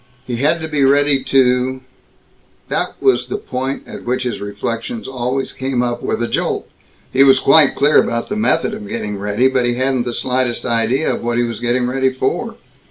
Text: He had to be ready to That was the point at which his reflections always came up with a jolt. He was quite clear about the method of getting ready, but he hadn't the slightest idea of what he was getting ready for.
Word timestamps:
He 0.25 0.37
had 0.37 0.59
to 0.61 0.67
be 0.67 0.83
ready 0.83 1.23
to 1.25 1.81
That 2.69 2.99
was 2.99 3.27
the 3.27 3.37
point 3.37 3.83
at 3.87 4.03
which 4.03 4.23
his 4.23 4.41
reflections 4.41 5.07
always 5.07 5.53
came 5.53 5.83
up 5.83 6.01
with 6.01 6.23
a 6.23 6.27
jolt. 6.27 6.67
He 7.13 7.23
was 7.23 7.37
quite 7.37 7.75
clear 7.75 7.97
about 8.01 8.27
the 8.27 8.35
method 8.35 8.73
of 8.73 8.87
getting 8.87 9.19
ready, 9.19 9.47
but 9.47 9.67
he 9.67 9.75
hadn't 9.75 10.05
the 10.05 10.13
slightest 10.13 10.65
idea 10.65 11.13
of 11.13 11.21
what 11.23 11.37
he 11.37 11.43
was 11.43 11.59
getting 11.59 11.85
ready 11.85 12.11
for. 12.11 12.55